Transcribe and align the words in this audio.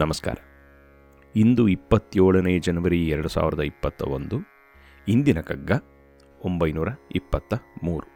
ನಮಸ್ಕಾರ. 0.00 0.34
ಇಂದು 1.36 1.68
ಇಪ್ಪತ್ತೇಳನೇ 1.68 2.58
ಜನವರಿ 2.58 3.08
ಎರಡು 3.08 3.28
ಸಾವಿರದ 3.28 3.60
ಇಪ್ಪತ್ತ 3.60 4.02
ಒಂದು 4.02 4.36
ಇಂದಿನ 5.08 5.40
ಕಗ್ಗ 5.40 5.72
ಒಂಬೈನೂರ 6.44 6.88
ಇಪ್ಪತ್ತ 7.14 7.54
ಮೂರು. 7.84 8.06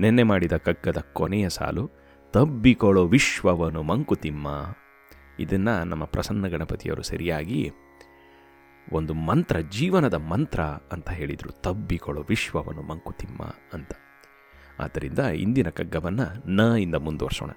ನೆನ್ನೆ 0.00 0.22
ಮಾಡಿದ 0.22 0.56
ಕಗ್ಗದ 0.56 1.04
ಕೊನೆಯ 1.12 1.48
ಸಾಲು, 1.48 1.90
ತಬ್ಬಿಕೊಳ್ಳೋ 2.30 3.06
ವಿಶ್ವವನು 3.06 3.82
ಮಂಕುತಿಮ್ಮ. 3.82 4.76
ಇದನ್ನು 5.38 5.84
ನಮ್ಮ 5.84 6.04
ಪ್ರಸನ್ನ 6.04 6.46
ಗಣಪತಿಯವರು 6.46 7.02
ಸರಿಯಾಗಿ 7.02 7.72
ಒಂದು 8.92 9.14
ಮಂತ್ರ, 9.14 9.58
ಜೀವನದ 9.58 10.14
ಮಂತ್ರ 10.14 10.62
ಅಂತ 10.62 11.10
ಹೇಳಿದರು, 11.10 11.50
ತಬ್ಬಿಕೊಳ್ಳೋ 11.50 12.24
ವಿಶ್ವವನು 12.28 12.82
ಮಂಕುತಿಮ್ಮ 12.82 13.42
ಅಂತ. 13.72 13.92
ಆದ್ದರಿಂದ 14.78 15.18
ಇಂದಿನ 15.18 15.68
ಕಗ್ಗವನ್ನು 15.68 16.50
ನ 16.50 16.76
ಇಂದ 16.76 16.94
ಮುಂದುವರ್ಸೋಣ. 16.94 17.50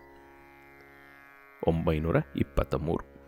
ಒಂಬೈನೂರ 1.68 2.16
ಇಪ್ಪತ್ತ 2.36 2.76
ಮೂರು. 2.76 3.19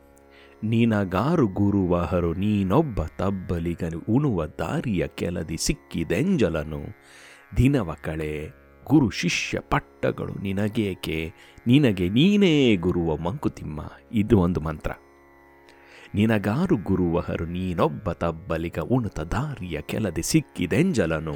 ನೀನಗಾರು 0.63 1.47
ಗುರುವಹರು, 1.47 2.33
ನೀನೊಬ್ಬ 2.33 3.03
ತಬ್ಬಲಿಗನು, 3.03 3.99
ಉಣುವ 4.09 4.45
ದಾರಿಯ 4.45 5.07
ಕೆಲದಿ 5.07 5.57
ಸಿಕ್ಕಿದೆಂಜಲನು. 5.57 6.81
ದಿನವ 7.57 7.95
ಕಳೆ 8.01 8.49
ಗುರು 8.85 9.09
ಶಿಷ್ಯ 9.09 9.59
ಪಟ್ಟಗಳು 9.59 10.33
ನಿನಗೇಕೆ? 10.33 11.33
ನಿನಗೆ 11.67 12.09
ನೀನೇ 12.09 12.75
ಗುರುವ 12.75 13.17
ಮಂಕುತಿಮ್ಮ. 13.17 13.91
ಇದು 14.11 14.39
ಒಂದು 14.39 14.61
ಮಂತ್ರ. 14.61 14.91
ನಿನಗಾರು 16.15 16.77
ಗುರುವಹರು, 16.77 17.45
ನೀನೊಬ್ಬ 17.45 18.11
ತಬ್ಬಲಿಗ, 18.11 18.79
ಉಣುತ 18.79 19.19
ದಾರಿಯ 19.19 19.81
ಕೆಲದಿ 19.81 20.21
ಸಿಕ್ಕಿದೆಂಜಲನು. 20.21 21.33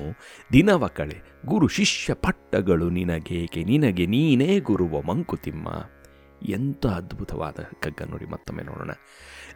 ದಿನವ 0.53 0.87
ಕಳೆ 0.87 1.17
ಗುರು 1.45 1.67
ಶಿಷ್ಯ 1.67 2.13
ಪಟ್ಟಗಳು 2.13 2.89
ನಿನಗೇಕೆ? 2.89 3.63
ನಿನಗೆ 3.63 4.05
ನೀನೇ 4.05 4.59
ಗುರುವ 4.59 5.01
ಮಂಕುತಿಮ್ಮ. 5.01 5.67
ಎಂಥ 6.43 6.85
ಅದ್ಭುತವಾದ 6.85 7.55
ಕಗ್ಗ 7.79 8.01
ನೋಡಿ 8.09 8.25
ಮತ್ತೊಮ್ಮೆ 8.25 8.63
ನೋಡೋಣ. 8.63 8.91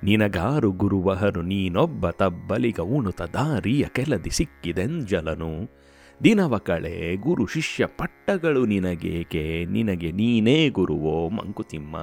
ನಿನಗಾರು 0.03 0.71
ಗುರುವಹರು 0.71 1.41
ನೀನೊಬ್ಬ 1.41 2.09
ತಬ್ಬಲಿಗ, 2.09 2.79
ಉಣುತ 2.79 3.21
ದಾರಿಯ 3.21 3.85
ಕೆಲದಿ 3.85 4.29
ಸಿಕ್ಕಿದೆಂಜಲನು. 4.29 5.79
ದಿನವ 6.23 6.57
ಕಳೆ 6.57 7.15
ಗುರು 7.15 7.45
ಶಿಷ್ಯ 7.45 7.85
ಪಟ್ಟಗಳು 7.85 8.65
ನಿನಗೇಕೆ? 8.65 9.65
ನಿನಗೆ 9.65 10.11
ನೀನೇ 10.11 10.69
ಗುರುವೋ 10.69 11.29
ಮಂಕುತಿಮ್ಮ. 11.29 11.95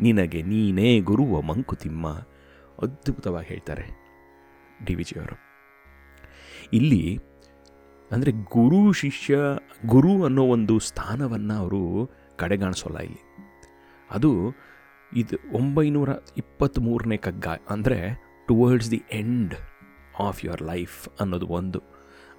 ನಿನಗೆ 0.00 0.42
ನೀನೇ 0.42 1.00
ಗುರುವೋ 1.00 1.40
ಮಂಕುತಿಮ್ಮ. 1.40 2.08
ಅದ್ಭುತವಾಗಿ 2.82 3.46
ಹೇಳ್ತಾರೆ 3.46 4.08
ಡಿ 4.84 4.94
ವಿ 4.94 5.02
ಜಿಯವರು 5.02 5.48
ಇಲ್ಲಿ 6.72 7.18
ಅಂದರೆ 8.12 8.32
ಗುರು 8.32 8.92
ಶಿಷ್ಯ, 8.92 9.38
ಗುರು 9.86 10.24
ಅನ್ನೋ 10.24 10.44
ಒಂದು 10.44 10.78
ಸ್ಥಾನವನ್ನು 10.78 11.54
ಅವರು 11.54 12.10
ಕಡೆಗಾಣಿಸೋಲ್ಲ 12.36 12.98
ಇಲ್ಲಿ. 12.98 13.27
ಅದು 14.16 14.30
ಇದು 15.12 15.36
ಒಂಬೈನೂರ 15.58 16.10
ಇಪ್ಪತ್ತ್ಮೂರನೇ 16.36 17.18
ಕಗ್ಗ, 17.26 17.46
ಅಂದರೆ 17.74 17.98
towards 18.48 18.90
the 18.90 19.00
end 19.20 19.54
of 20.26 20.40
your 20.44 20.62
life 20.62 20.98
ಅನ್ನೋದು 21.20 21.46
ಒಂದು. 21.58 21.80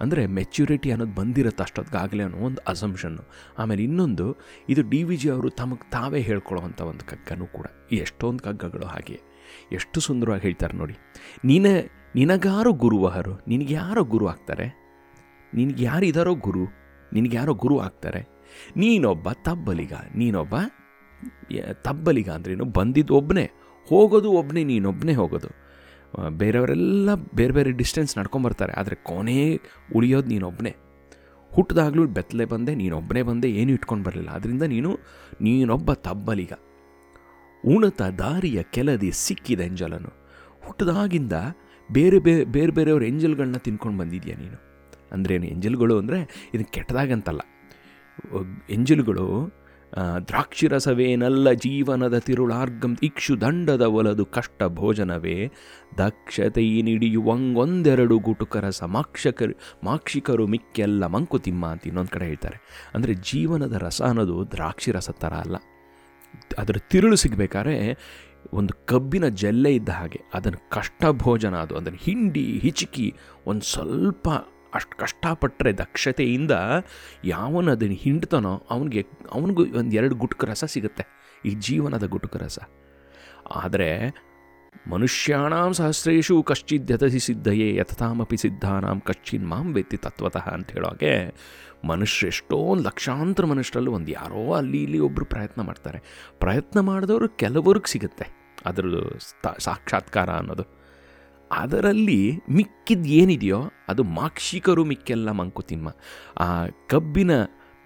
ಅಂದರೆ 0.04 0.22
ಮೆಚ್ಯೂರಿಟಿ 0.38 0.90
ಅನ್ನೋದು 0.94 1.14
ಬಂದಿರುತ್ತೆ 1.20 1.64
ಅಷ್ಟೊತ್ತಿಗಾಗಲೇ 1.64 2.24
ಅನ್ನೋ 2.24 2.38
ಒಂದು 2.48 2.62
ಅಸಂಪ್ಷನ್ನು 2.68 3.24
ಆಮೇಲೆ 3.62 3.82
ಇನ್ನೊಂದು, 3.84 4.28
ಇದು 4.70 4.82
ಡಿ 4.92 5.02
ವಿ 5.04 5.16
ಜಿ 5.18 5.30
ಅವರು 5.30 5.50
ತಮಗೆ 5.50 5.86
ತಾವೇ 5.92 6.22
ಹೇಳ್ಕೊಳ್ಳೋವಂಥ 6.22 6.82
ಒಂದು 6.92 7.06
ಕಗ್ಗನೂ 7.06 7.48
ಕೂಡ 7.56 7.68
ಎಷ್ಟೊಂದು 7.92 8.44
ಕಗ್ಗಗಳು 8.44 8.86
ಹಾಗೆ. 8.86 9.18
ಎಷ್ಟು 9.72 10.00
ಸುಂದರವಾಗಿ 10.08 10.44
ಹೇಳ್ತಾರೆ 10.48 10.76
ನೋಡಿ. 10.78 10.96
ನೀನೇ, 11.46 11.76
ನಿನಗಾರು 12.16 12.74
ಗುರುವಹರು, 12.74 13.34
ನಿನಗೆ 13.48 13.74
ಯಾರೋ 13.74 14.04
ಗುರು 14.04 14.28
ಆಗ್ತಾರೆ? 14.28 14.68
ನಿನಗೆ 15.54 15.84
ಯಾರಿದಾರೋ 15.84 16.34
ಗುರು, 16.48 16.66
ನಿನಗೆ 17.14 17.36
ಯಾರೋ 17.38 17.54
ಗುರು 17.54 17.78
ಆಗ್ತಾರೆ? 17.80 18.22
ನೀನೊಬ್ಬ 18.78 19.30
ತಬ್ಬಲಿಗ, 19.48 19.94
ನೀನೊಬ್ಬ 20.16 20.56
ತಬ್ಬಲಿಗ 21.88 22.30
ಅಂದ್ರೇನು 22.30 22.66
ಬಂದಿದ್ದು 22.66 23.14
ಒಬ್ಬನೇ 23.16 23.46
ಹೋಗೋದು 23.88 24.30
ಒಬ್ಬನೇ 24.32 24.64
ನೀನೊಬ್ಬನೇ 24.64 25.14
ಹೋಗೋದು. 25.14 25.50
ಬೇರೆಯವರೆಲ್ಲ 26.38 27.10
ಬೇರೆ 27.36 27.54
ಬೇರೆ 27.54 27.72
ಡಿಸ್ಟೆನ್ಸ್ 27.72 28.14
ನಡ್ಕೊಂಬರ್ತಾರೆ 28.18 28.74
ಆದರೆ 28.74 28.96
ಕೊನೆ 29.04 29.36
ಉಳಿಯೋದು 29.96 30.28
ನೀನೊಬ್ಬನೇ 30.28 30.74
ಹುಟ್ಟಿದಾಗಲೂ 31.52 32.04
ಬೆತ್ತಲೆ 32.08 32.46
ಬಂದೆ 32.46 32.72
ನೀನೊಬ್ಬನೇ 32.76 33.22
ಬಂದೆ, 33.22 33.48
ಏನೂ 33.52 33.72
ಇಟ್ಕೊಂಡು 33.72 34.04
ಬರಲಿಲ್ಲ. 34.04 34.32
ಅದರಿಂದ 34.32 34.64
ನೀನು, 34.64 34.90
ನೀನೊಬ್ಬ 35.42 35.94
ತಬ್ಬಲಿಗ. 36.08 36.54
ಉಣತ 37.64 38.02
ದಾರಿಯ 38.20 38.60
ಕೆಲದಿ 38.64 39.10
ಸಿಕ್ಕಿದ 39.12 39.62
ಎಂಜಲನು 39.62 40.12
ಹುಟ್ಟಿದಾಗಿಂದ 40.66 41.36
ಬೇರೆ 41.90 42.20
ಬೇರೆ 42.20 42.44
ಬೇರೆ 42.46 42.72
ಬೇರೆಯವ್ರ 42.72 43.04
ಎಂಜಲ್ಗಳನ್ನ 43.04 43.58
ತಿನ್ಕೊಂಡು 43.58 43.98
ಬಂದಿದ್ಯಾ 43.98 44.36
ನೀನು? 44.42 44.60
ಅಂದ್ರೇನು 45.12 45.46
ಎಂಜಲ್ಗಳು 45.46 45.96
ಅಂದರೆ 45.98 46.20
ಇದು 46.54 46.66
ಕೆಟ್ಟದಾಗಂತಲ್ಲ. 46.66 47.42
ಎಂಜಲ್ಗಳು 48.70 49.26
ದ್ರಾಕ್ಷಿರಸವೇನಲ್ಲ 49.98 51.52
ಜೀವನದ 51.52 52.18
ತಿರುಳಾರ್ಗಂ 52.18 52.98
ಇಕ್ಷು 53.04 53.42
ದಂಡದ 53.42 53.82
ಒಲದು 53.82 54.26
ಕಷ್ಟ 54.26 54.64
ಭೋಜನವೇ 54.64 55.52
ದಕ್ಷತೆಯಿನಿಡಿಯುವಂಗೊಂದೆರಡು 55.98 58.20
ಗುಟುಕರ 58.20 58.70
ಸಮಾಕ್ಷಕರು, 58.70 59.54
ಮಾಕ್ಷಿಕರು 59.84 60.48
ಮಿಕ್ಕೆಲ್ಲ 60.48 61.08
ಮಂಕುತಿಮ್ಮ 61.08 61.66
ಅಂತ 61.66 61.88
ಇನ್ನೊಂದು 61.88 62.12
ಕಡೆ 62.12 62.26
ಹೇಳ್ತಾರೆ. 62.26 62.62
ಅಂದರೆ 62.94 63.14
ಜೀವನದ 63.14 63.74
ರಸ 63.74 64.02
ಅನ್ನೋದು 64.02 64.52
ದ್ರಾಕ್ಷಿ 64.52 64.92
ರಸ 64.92 65.10
ಥರ 65.10 65.34
ಅಲ್ಲ. 65.34 65.56
ಅದರ 66.58 66.78
ತಿರುಳು 66.78 67.16
ಸಿಗಬೇಕಾದ್ರೆ 67.16 67.98
ಒಂದು 68.54 68.86
ಕಬ್ಬಿನ 68.86 69.28
ಜಲ್ಲೆ 69.28 69.76
ಇದ್ದ 69.76 69.90
ಹಾಗೆ 69.90 70.20
ಅದನ್ನು 70.34 70.70
ಕಷ್ಟ 70.70 71.06
ಭೋಜನ 71.12 71.56
ಅದು 71.56 71.76
ಅದನ್ನು 71.76 71.98
ಹಿಂಡಿ, 71.98 72.60
ಹಿಚಿಕಿ, 72.60 73.14
ಒಂದು 73.46 73.62
ಸ್ವಲ್ಪ 73.62 74.30
ಅಷ್ಟು 74.74 74.96
ಕಷ್ಟಪಟ್ಟರೆ 74.98 75.72
ದಕ್ಷತೆಯಿಂದ 75.74 76.54
ಯಾವನು 77.26 77.72
ಅದನ್ನು 77.72 77.98
ಹಿಂಡ್ತಾನೋ 78.06 78.54
ಅವನಿಗೆ, 78.70 79.02
ಅವನಿಗೂ 79.32 79.64
ಒಂದು 79.80 79.96
ಎರಡು 79.96 80.16
ಗುಟುಕು 80.16 80.46
ರಸ 80.46 80.64
ಸಿಗುತ್ತೆ, 80.66 81.06
ಈ 81.46 81.54
ಜೀವನದ 81.68 82.08
ಗುಟುಕು 82.08 82.38
ರಸ. 82.38 82.60
ಆದರೆ 83.56 83.90
ಮನುಷ್ಯಾಣಾಂ 84.88 85.72
ಸಹಸ್ರೇಶು 85.74 86.36
ಕಶ್ಚಿದ್ಯತಸಿ 86.44 87.20
ಸಿದ್ಧಯೇ, 87.20 87.76
ಯಥತಾಮಪಿ 87.76 88.38
ಸಿದ್ಧಾನಾಂ 88.38 89.00
ಕಶ್ಚಿನ್ 89.00 89.48
ಮಾಂ 89.48 89.68
ವೆತ್ತಿ 89.74 89.98
ತತ್ವತಃ 89.98 90.46
ಅಂತ 90.50 90.70
ಹೇಳೋಕೆ 90.72 91.14
ಮನುಷ್ಯ 91.86 92.28
ಎಷ್ಟೊಂದು 92.28 92.84
ಲಕ್ಷಾಂತರ 92.84 93.46
ಮನುಷ್ಯರಲ್ಲೂ 93.46 93.92
ಒಂದು 93.92 94.12
ಯಾರೋ 94.12 94.44
ಅಲ್ಲಿ 94.54 94.80
ಇಲ್ಲಿ 94.84 95.00
ಒಬ್ಬರು 95.00 95.26
ಪ್ರಯತ್ನ 95.26 95.62
ಮಾಡ್ತಾರೆ. 95.62 96.00
ಪ್ರಯತ್ನ 96.40 96.80
ಮಾಡಿದವರು 96.80 97.30
ಕೆಲವರಿಗೆ 97.44 97.92
ಸಿಗುತ್ತೆ. 97.92 98.28
ಅದರದ್ದು 98.66 99.04
ಸಾಕ್ಷಾತ್ಕಾರ 99.60 100.30
ಅನ್ನೋದು. 100.30 100.66
ಅದರಲ್ಲಿ 101.52 102.42
ಮಿಕ್ಕಿದ್ದು 102.50 103.10
ಏನಿದೆಯೋ 103.10 103.60
ಅದು 103.90 104.04
ಮಾಕ್ಷಿಕರು 104.04 104.84
ಮಿಕ್ಕೆಲ್ಲ 104.86 105.32
ಮಂಕುತಿಮ್ಮ 105.32 105.90
ಆ 106.38 106.66
ಕಬ್ಬಿನ, 106.66 107.32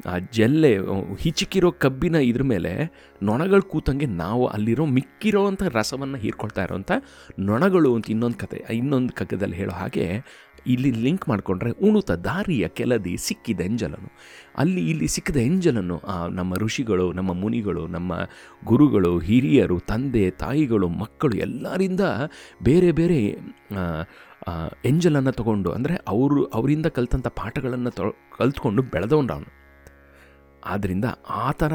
ಆ 0.05 0.17
ಜಲ್ಲೆ 0.17 0.71
ಹಿಚಿಕಿರೋ 1.19 1.71
ಕಬ್ಬಿನ 1.71 2.15
ಇದ್ರ 2.15 2.43
ಮೇಲೆ 2.43 2.71
ನೊಣಗಳು 3.23 3.61
ಕೂತಂಗೆ 3.61 4.05
ನಾವು 4.05 4.45
ಅಲ್ಲಿರೋ 4.45 4.85
ಮಿಕ್ಕಿರೋ 4.85 5.47
ಅಂಥ 5.47 5.63
ರಸವನ್ನು 5.63 6.17
ಹೀರ್ಕೊಳ್ತಾ 6.17 6.63
ಇರೋವಂಥ 6.63 6.91
ನೊಣಗಳು 7.39 7.95
ಅಂತ 7.95 8.09
ಇನ್ನೊಂದು 8.09 8.37
ಕತೆ, 8.37 8.65
ಇನ್ನೊಂದು 8.73 9.13
ಕಗ್ಗದಲ್ಲಿ 9.13 9.55
ಹೇಳೋ 9.55 9.71
ಹಾಗೆ 9.71 10.07
ಇಲ್ಲಿ 10.67 10.91
ಲಿಂಕ್ 10.91 11.29
ಮಾಡಿಕೊಂಡ್ರೆ 11.29 11.71
ಉಣುತ 11.71 12.11
ದಾರಿಯ 12.11 12.67
ಕೆಲದಿ 12.67 13.17
ಸಿಕ್ಕಿದ 13.17 13.61
ಎಂಜಲನು 13.61 14.09
ಅಲ್ಲಿ 14.57 14.89
ಇಲ್ಲಿ 14.89 15.07
ಸಿಕ್ಕಿದ 15.07 15.35
ಎಂಜಲನ್ನು 15.35 15.97
ನಮ್ಮ 16.29 16.53
ಋಷಿಗಳು, 16.55 17.13
ನಮ್ಮ 17.13 17.33
ಮುನಿಗಳು, 17.33 17.87
ನಮ್ಮ 17.87 18.13
ಗುರುಗಳು, 18.65 19.19
ಹಿರಿಯರು, 19.19 19.79
ತಂದೆ, 19.79 20.31
ತಾಯಿಗಳು, 20.31 20.87
ಮಕ್ಕಳು 20.87 21.37
ಎಲ್ಲರಿಂದ 21.37 21.99
ಬೇರೆ 22.63 22.91
ಬೇರೆ 22.91 23.19
ಎಂಜಲನ್ನು 24.85 25.31
ತಗೊಂಡು, 25.31 25.71
ಅಂದರೆ 25.71 25.95
ಅವರು, 26.07 26.45
ಅವರಿಂದ 26.45 26.85
ಕಲ್ತಂಥ 26.85 27.27
ಪಾಠಗಳನ್ನು 27.27 27.91
ತೊ, 27.91 28.15
ಕಲ್ತ್ಕೊಂಡು 28.37 28.81
ಬೆಳೆದವನು 28.81 29.33
ಅವನು 29.33 29.51
ಆದ್ದರಿಂದ 30.65 31.05
ಆ 31.29 31.51
ಥರ 31.51 31.73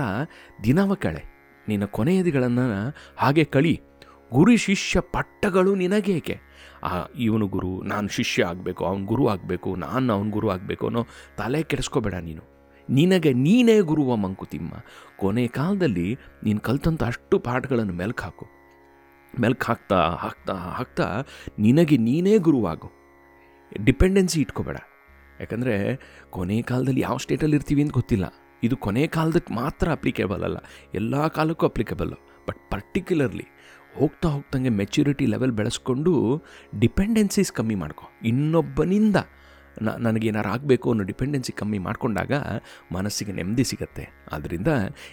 ದಿನವ 0.64 0.94
ಕಳೆ. 0.94 1.24
ನಿನ್ನ 1.68 1.84
ಕೊನೆಯದಿಗಳನ್ನು 1.84 2.66
ಹಾಗೆ 3.16 3.44
ಕಳಿ. 3.44 3.80
ಗುರು 4.32 4.56
ಶಿಷ್ಯ 4.56 5.00
ಪಟ್ಟಗಳು 5.00 5.74
ನಿನಗೇಕೆ? 5.74 6.36
ಆ 6.82 7.06
ಇವನು 7.18 7.46
ಗುರು, 7.46 7.82
ನಾನು 7.82 8.08
ಶಿಷ್ಯ 8.08 8.44
ಆಗಬೇಕು, 8.44 8.84
ಅವನ 8.84 9.04
ಗುರು 9.04 9.28
ಆಗಬೇಕು, 9.28 9.76
ನಾನು 9.76 10.12
ಅವನ 10.12 10.30
ಗುರು 10.30 10.50
ಆಗಬೇಕು 10.50 10.86
ಅನ್ನೋ 10.86 11.06
ತಲೆ 11.36 11.62
ಕೆಡಿಸ್ಕೋಬೇಡ 11.62 12.14
ನೀನು. 12.14 12.58
ನಿನಗೆ 12.90 13.32
ನೀನೇ 13.32 13.80
ಗುರುವ 13.80 14.16
ಮಂಕುತಿಮ್ಮ. 14.16 14.72
ಕೊನೆ 15.16 15.46
ಕಾಲದಲ್ಲಿ 15.46 16.18
ನೀನು 16.44 16.60
ಕಲ್ತಂಥ 16.60 17.04
ಅಷ್ಟು 17.04 17.38
ಪಾಠಗಳನ್ನು 17.38 17.92
ಮೆಲ್ಕು 17.92 18.22
ಹಾಕು. 18.22 18.46
ಮೆಲ್ಕು 19.40 19.64
ಹಾಕ್ತಾ 19.66 19.96
ಹಾಕ್ತಾ 19.96 20.54
ಹಾಕ್ತಾ 20.54 21.24
ನಿನಗೆ 21.58 21.96
ನೀನೇ 21.96 22.38
ಗುರುವಾಗು. 22.38 22.90
ಡಿಪೆಂಡೆನ್ಸಿ 23.84 24.40
ಇಟ್ಕೋಬೇಡ. 24.40 24.76
ಯಾಕಂದರೆ 25.40 25.74
ಕೊನೆ 26.30 26.62
ಕಾಲದಲ್ಲಿ 26.62 27.00
ಯಾವ 27.00 27.16
ಸ್ಟೇಟಲ್ಲಿ 27.16 27.56
ಇರ್ತೀವಿ 27.56 27.82
ಅಂತ 27.82 27.92
ಗೊತ್ತಿಲ್ಲ. 27.92 28.24
ಇದು 28.62 28.76
ಕೊನೆ 28.76 29.06
ಕಾಲದಕ್ಕೆ 29.06 29.54
ಮಾತ್ರ 29.54 29.92
ಅಪ್ಲಿಕೇಬಲ್ 29.92 30.42
ಅಲ್ಲ. 30.44 30.56
ಎಲ್ಲ 30.94 31.26
ಕಾಲಕ್ಕೂ 31.26 31.66
ಅಪ್ಲಿಕೇಬಲ್ಲು 31.66 32.16
ಬಟ್ 32.48 32.70
ಪರ್ಟಿಕ್ಯುಲರ್ಲಿ 32.70 33.46
ಹೋಗ್ತಾ 33.98 34.28
ಹೋಗ್ತಂಗೆ 34.28 34.68
ಮೆಚ್ಯೂರಿಟಿ 34.68 35.26
ಲೆವೆಲ್ 35.26 35.52
ಬೆಳೆಸ್ಕೊಂಡು 35.52 36.42
ಡಿಪೆಂಡೆನ್ಸೀಸ್ 36.78 37.52
ಕಮ್ಮಿ 37.52 37.74
ಮಾಡ್ಕೊ. 37.74 38.04
ಇನ್ನೊಬ್ಬನಿಂದ 38.24 39.16
ನ, 39.82 39.88
ನನಗೇನಾರು 39.88 40.48
ಆಗಬೇಕು 40.48 40.90
ಅನ್ನೋ 40.90 41.04
ಡಿಪೆಂಡೆನ್ಸಿ 41.04 41.52
ಕಮ್ಮಿ 41.52 41.78
ಮಾಡಿಕೊಂಡಾಗ 41.78 42.32
ಮನಸ್ಸಿಗೆ 42.92 43.32
ನೆಮ್ಮದಿ 43.32 43.64
ಸಿಗತ್ತೆ. 43.64 44.08
ಆದ್ದರಿಂದ 44.32 44.68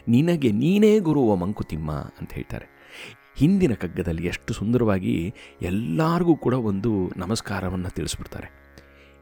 ನಿನಗೆ 0.08 0.52
ನೀನೇ 0.52 1.00
ಗುರುವ 1.00 1.36
ಮಂಕುತಿಮ್ಮ 1.36 1.92
ಅಂತ 1.92 2.34
ಹೇಳ್ತಾರೆ. 2.34 2.68
ಹಿಂದಿನ 3.36 3.74
ಕಗ್ಗದಲ್ಲಿ 3.74 4.28
ಎಷ್ಟು 4.28 4.54
ಸುಂದರವಾಗಿ 4.54 5.34
ಎಲ್ಲರಿಗೂ 5.62 6.36
ಕೂಡ 6.36 6.54
ಒಂದು 6.54 7.12
ನಮಸ್ಕಾರವನ್ನು 7.18 7.90
ತಿಳಿಸ್ಬಿಡ್ತಾರೆ. 7.90 8.66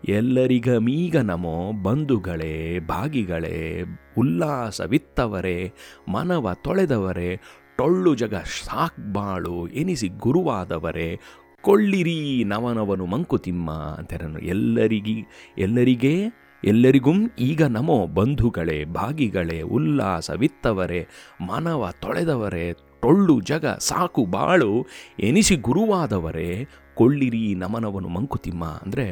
ಎಲ್ಲರಿಗ 0.09 0.69
ಮೀಗ 0.69 1.17
ನಮೋ 1.17 1.71
ಬಂಧುಗಳೇ, 1.83 2.79
ಭಾಗಿಗಳೇ, 2.79 3.83
ಉಲ್ಲಾಸವಿತ್ತವರೇ, 4.17 5.73
ಮನವ 6.11 6.53
ತೊಳೆದವರೇ 6.53 7.41
ಟೊಳ್ಳು 7.77 8.15
ಜಗ 8.15 8.35
ಸಾಕ್ಬಾಳು 8.35 9.67
ಎನಿಸಿ 9.67 10.07
ಗುರುವಾದವರೇ, 10.07 11.19
ಕೊಳ್ಳಿರಿ 11.63 12.43
ನವನವನು 12.43 13.05
ಮಂಕುತಿಮ್ಮ 13.05 13.71
ಅಂತ 13.71 14.13
ಎಲ್ಲರಿಗಿ, 14.41 15.25
ಎಲ್ಲರಿಗೇ, 15.57 16.31
ಎಲ್ಲರಿಗೂ 16.63 17.11
ಈಗ 17.39 17.63
ನಮೋ 17.63 18.07
ಬಂಧುಗಳೇ, 18.07 18.85
ಭಾಗಿಗಳೇ, 18.85 19.61
ಉಲ್ಲಾಸವಿತ್ತವರೇ, 19.61 21.07
ಮನವ 21.41 21.89
ತೊಳೆದವರೇ, 21.99 22.73
ಟೊಳ್ಳು 23.01 23.41
ಜಗ 23.41 23.65
ಸಾಕು 23.65 24.25
ಬಾಳು, 24.25 24.85
ಎನಿಸಿ 25.19 25.55
ಗುರುವಾದವರೇ 25.55 26.67
ಕೊಳ್ಳಿರಿ, 26.95 27.43
ನಮನವನು 27.55 28.07
ಮಂಕುತಿಮ್ಮ 28.07 28.65
ಅಂದರೆ 28.83 29.05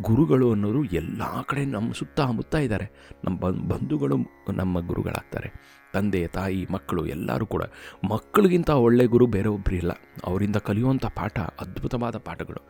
ಗುರುಗಳು 0.00 0.46
ಅನ್ನೋರು 0.52 0.82
ಎಲ್ಲ 0.92 1.22
ಕಡೆ 1.46 1.64
ನಮ್ಮ 1.64 1.92
ಸುತ್ತಮುತ್ತ 1.92 2.54
ಇದ್ದಾರೆ. 2.56 2.86
ನಮ್ಮ 3.24 3.38
ಬಂಧುಗಳು 3.68 4.16
ನಮ್ಮ 4.52 4.86
ಗುರುಗಳಾಗ್ತಾರೆ. 4.86 5.50
ತಂದೆ, 5.92 6.22
ತಾಯಿ, 6.26 6.60
ಮಕ್ಕಳು 6.70 7.02
ಎಲ್ಲರೂ 7.06 7.46
ಕೂಡ 7.46 7.62
ಮಕ್ಕಳಿಗಿಂತ 8.10 8.70
ಒಳ್ಳೆ 8.84 9.04
ಗುರು 9.06 9.26
ಬೇರೆ 9.26 9.76
ಇಲ್ಲ. 9.76 9.92
ಅವರಿಂದ 10.24 10.56
ಕಲಿಯುವಂಥ 10.56 11.06
ಪಾಠ 11.06 11.38
ಅದ್ಭುತವಾದ 11.60 12.16
ಪಾಠಗಳು. 12.18 12.62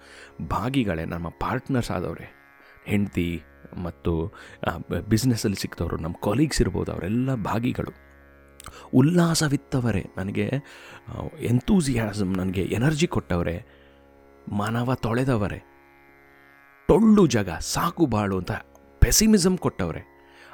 ಭಾಗಿಗಳೇ 0.49 1.05
ನಮ್ಮ 1.05 1.29
ಪಾರ್ಟ್ನರ್ಸ್ 1.41 1.91
ಆದವ್ರೆ. 1.91 2.29
ಹೆಂಡತಿ 2.85 3.31
ಮತ್ತು 3.85 4.13
ಬಿಸ್ನೆಸ್ಸಲ್ಲಿ 5.09 5.59
ಸಿಕ್ತವರು 5.61 5.97
ನಮ್ಮ 5.97 6.17
ಕೊಲೀಗ್ಸ್ 6.21 6.61
ಇರ್ಬೋದು, 6.61 6.93
ಅವರೆಲ್ಲ 6.93 7.35
ಭಾಗಿಗಳು. 7.35 7.93
ಉಲ್ಲಾಸವಿತ್ತವರೇ. 8.95 10.05
ನನಗೆ 10.17 10.47
ಎಂತೂಸಿಯಾಸಮ್ 11.43 12.33
ನನಗೆ 12.37 12.63
ಎನರ್ಜಿ 12.77 13.07
ಕೊಟ್ಟವರೇ. 13.07 13.59
ಮಾನವ 14.49 14.95
ತೊಳೆದವರೇ. 14.95 15.61
ಟೊಳ್ಳು 16.89 17.27
ಜಗ 17.27 17.51
ಸಾಕು 17.51 18.07
ಬಾಳು 18.07 18.39
ಅಂತ 18.39 18.53
ಪೆಸಿಮಿಸಮ್ 19.03 19.59
ಕೊಟ್ಟವ್ರೆ. 19.59 20.03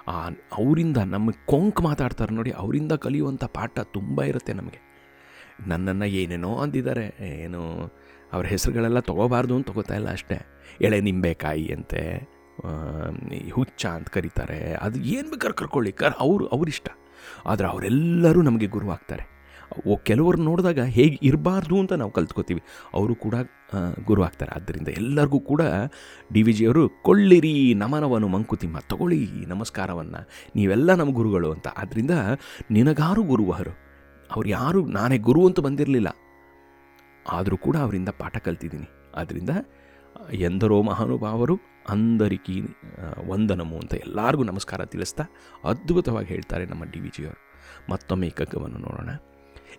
ಆ 0.08 0.28
ಅವರಿಂದ 0.52 0.96
ನಮಗೆ 0.96 1.46
ಕೊಂಕ್ 1.46 1.80
ಮಾತಾಡ್ತಾರೆ 1.82 2.34
ನೋಡಿ, 2.34 2.50
ಅವರಿಂದ 2.50 2.92
ಕಲಿಯುವಂಥ 2.92 3.44
ಪಾಠ 3.44 3.78
ತುಂಬ 3.78 4.22
ಇರುತ್ತೆ 4.22 4.52
ನಮಗೆ. 4.52 4.80
ನನ್ನನ್ನು 5.66 6.04
ಏನೇನೋ 6.04 6.56
ಅಂದಿದ್ದಾರೆ, 6.56 7.16
ಏನು 7.26 7.62
ಅವ್ರ 8.32 8.46
ಹೆಸರುಗಳೆಲ್ಲ 8.46 9.00
ತೊಗೋಬಾರ್ದು 9.00 9.56
ಅಂತ 9.56 9.66
ತೊಗೋತಾ 9.66 9.94
ಇಲ್ಲ 9.94 10.10
ಅಷ್ಟೇ. 10.10 10.38
ಎಳೆ 10.80 11.00
ನಿಂಬೆಕಾಯಿ 11.00 11.66
ಅಂತೆ 11.72 12.02
ಹುಚ್ಚ 13.50 13.86
ಅಂತ 13.86 14.08
ಕರೀತಾರೆ, 14.08 14.74
ಅದು 14.74 14.98
ಏನು 14.98 15.30
ಬೇಕಾದ್ರೆ 15.30 15.56
ಕರ್ಕೊಳ್ಳಿ, 15.56 15.92
ಕರ್, 15.92 16.14
ಅವರು, 16.18 16.46
ಅವರಿಷ್ಟ. 16.46 16.88
ಆದರೆ 17.46 17.66
ಅವರೆಲ್ಲರೂ 17.68 18.42
ನಮಗೆ 18.42 18.66
ಗುರು 18.66 18.90
ಆಗ್ತಾರೆ 18.90 19.24
ಓ 19.24 19.35
ಕೆಲವರು 20.08 20.38
ನೋಡಿದಾಗ 20.48 20.80
ಹೇಗೆ 20.96 21.16
ಇರಬಾರ್ದು 21.28 21.76
ಅಂತ 21.82 21.92
ನಾವು 22.00 22.12
ಕಲ್ತ್ಕೋತೀವಿ. 22.18 22.62
ಅವರು 22.94 23.14
ಕೂಡ 23.24 23.34
ಗುರು 24.08 24.22
ಆಗ್ತಾರೆ. 24.22 24.50
ಆದ್ದರಿಂದ 24.56 24.88
ಎಲ್ಲರಿಗೂ 25.00 25.38
ಕೂಡ 25.50 25.62
ಡಿ 26.34 26.42
ವಿ 26.46 26.52
ಜಿಯವರು 26.58 26.82
ಕೊಳ್ಳಿರಿ 27.08 27.54
ನಮನವನ್ನು 27.82 28.28
ಮಂಕುತಿಮ್ಮ, 28.34 28.78
ತಗೊಳ್ಳಿ 28.90 29.20
ನಮಸ್ಕಾರವನ್ನು. 29.46 30.20
ನೀವೆಲ್ಲ 30.56 30.88
ನಮ್ಮ 30.94 31.14
ಗುರುಗಳು 31.20 31.50
ಅಂತ. 31.56 31.66
ಆದ್ದರಿಂದ 31.82 32.16
ನಿನಗಾರು 32.70 33.24
ಗುರುವರು 33.32 33.74
ಅವ್ರು 34.30 34.48
ಯಾರು, 34.48 34.80
ನಾನೇ 34.96 35.18
ಗುರು 35.28 35.42
ಅಂತ 35.48 35.60
ಬಂದಿರಲಿಲ್ಲ. 35.66 36.10
ಆದರೂ 37.26 37.56
ಕೂಡ 37.66 37.76
ಅವರಿಂದ 37.84 38.10
ಪಾಠ 38.20 38.36
ಕಲ್ತಿದ್ದೀನಿ. 38.38 38.88
ಆದ್ದರಿಂದ 39.14 39.52
ಎಂದರೋ 40.46 40.78
ಮಹಾನುಭಾವರು 40.82 41.54
ಅಂದರಿಕಿ 41.88 42.56
ವಂದನಮು 43.30 43.76
ಅಂತ 43.82 43.94
ಎಲ್ಲರಿಗೂ 43.94 44.44
ನಮಸ್ಕಾರ 44.44 44.84
ತಿಳಿಸ್ತಾ 44.84 45.24
ಅದ್ಭುತವಾಗಿ 45.70 46.28
ಹೇಳ್ತಾರೆ 46.34 46.64
ನಮ್ಮ 46.66 46.84
ಡಿ 46.92 47.00
ವಿ 47.00 47.10
ಜಿಯವರು. 47.16 47.40
ಮತ್ತೊಮ್ಮೆ 47.92 48.26
ಈ 48.26 48.34
ಕಗ್ಗವನ್ನು 48.40 48.78
ನೋಡೋಣ. 48.78 49.10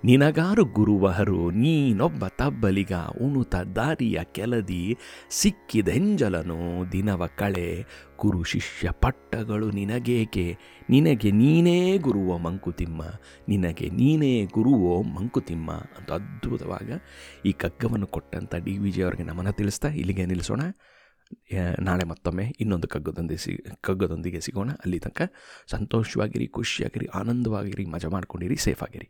ನಿನಗಾರು 0.04 0.66
ಗುರುವಹರು, 0.66 1.52
ನೀನೊಬ್ಬ 1.52 2.28
ತಬ್ಬಲಿಗ, 2.28 2.94
ಉಣುತ 3.22 3.56
ದಾರಿಯ 3.56 4.20
ಕೆಲದಿ, 4.32 4.98
ಸಿಕ್ಕಿದೆಂಜಲನು 5.30 6.92
ದಿನವ 6.92 7.28
ಕಳೆ 7.28 7.86
ಗುರು 8.18 8.44
ಶಿಷ್ಯ 8.44 8.92
ಪಟ್ಟಗಳು 8.92 9.70
ನಿನಗೇಕೆ? 9.72 10.58
ನಿನಗೆ 10.90 11.32
ನೀನೇ 11.32 11.98
ಗುರುವೋ 11.98 12.38
ಮಂಕುತಿಮ್ಮ, 12.38 13.02
ನಿನಗೆ 13.50 13.90
ನೀನೇ 13.90 14.46
ಗುರುವೋ 14.46 15.02
ಮಂಕುತಿಮ್ಮ 15.02 15.72
ಅಂತ 15.72 16.12
ಅದ್ಭುತವಾಗ 16.12 16.90
ಈ 17.46 17.52
ಕಗ್ಗವನ್ನು 17.52 18.08
ಕೊಟ್ಟಂಥ 18.08 18.56
ಡಿ 18.66 18.78
ವಿ 18.78 18.92
ಜಿ 18.92 19.02
ಅವರಿಗೆ 19.02 19.24
ನಮನ 19.24 19.52
ತಿಳಿಸ್ತಾ 19.52 19.88
ಇಲ್ಲಿಗೆ 19.88 20.26
ನಿಲ್ಲಿಸೋಣ. 20.26 20.62
ನಾಳೆ 21.80 22.04
ಮತ್ತೊಮ್ಮೆ 22.04 22.44
ಇನ್ನೊಂದು 22.62 22.88
ಕಗ್ಗದೊಂದಿಗೆ 22.88 23.42
ಸಿ, 23.44 23.54
ಕಗ್ಗದೊಂದಿಗೆ 23.82 24.40
ಸಿಗೋಣ. 24.40 24.70
ಅಲ್ಲಿ 24.70 25.00
ತನಕ 25.00 25.22
ಸಂತೋಷವಾಗಿರಿ, 25.68 26.48
ಖುಷಿಯಾಗಿರಿ, 26.48 27.08
ಆನಂದವಾಗಿರಿ, 27.22 27.86
ಮಜಾ 27.86 28.10
ಮಾಡ್ಕೊಂಡಿರಿ 28.10 28.56
ಸೇಫ್ 28.56 28.84
ಆಗಿರಿ 28.84 29.08